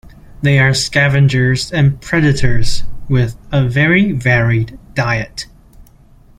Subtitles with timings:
[0.41, 5.45] They are scavengers and predators with a very varied diet.